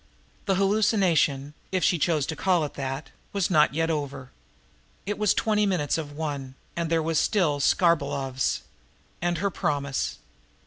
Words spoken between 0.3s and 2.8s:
The hallucination, if she chose to call it